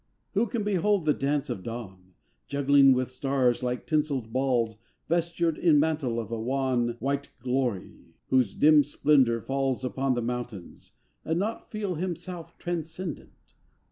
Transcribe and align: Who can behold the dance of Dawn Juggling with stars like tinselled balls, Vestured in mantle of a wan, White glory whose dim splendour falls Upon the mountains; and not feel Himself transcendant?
Who 0.33 0.47
can 0.47 0.63
behold 0.63 1.05
the 1.05 1.13
dance 1.13 1.47
of 1.47 1.61
Dawn 1.61 2.15
Juggling 2.47 2.91
with 2.93 3.07
stars 3.11 3.61
like 3.61 3.85
tinselled 3.85 4.33
balls, 4.33 4.79
Vestured 5.07 5.59
in 5.59 5.79
mantle 5.79 6.19
of 6.19 6.31
a 6.31 6.39
wan, 6.39 6.95
White 6.99 7.29
glory 7.39 8.15
whose 8.29 8.55
dim 8.55 8.81
splendour 8.81 9.41
falls 9.41 9.83
Upon 9.83 10.15
the 10.15 10.23
mountains; 10.23 10.93
and 11.23 11.37
not 11.37 11.69
feel 11.69 11.93
Himself 11.93 12.57
transcendant? 12.57 13.53